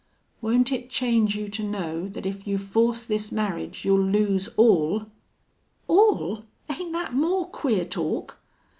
[0.41, 5.05] "Won't it change you to know that if you force this marriage you'll lose all?"
[5.87, 6.43] "All!
[6.71, 8.39] Ain't that more queer talk?"